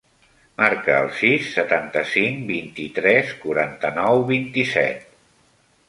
Marca 0.61 0.95
el 1.01 1.11
sis, 1.17 1.51
setanta-cinc, 1.57 2.41
vint-i-tres, 2.49 3.37
quaranta-nou, 3.45 4.27
vint-i-set. 4.35 5.11